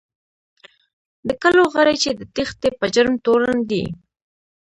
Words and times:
د 1.27 1.29
کلو 1.43 1.63
غړي 1.75 1.95
چې 2.03 2.09
د 2.19 2.21
تېښتې 2.35 2.69
په 2.79 2.85
جرم 2.93 3.13
تورن 3.25 3.57
دي. 3.69 3.83